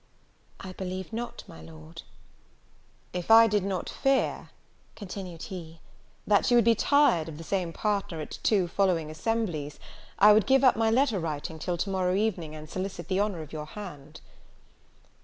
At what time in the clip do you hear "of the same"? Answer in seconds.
7.29-7.71